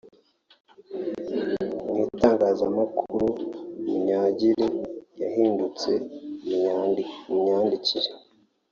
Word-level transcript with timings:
Mu 1.93 2.03
itangazamakuru 2.09 3.25
munyangire 3.89 4.65
yahindutse 5.21 5.91
munyandikire 7.29 8.09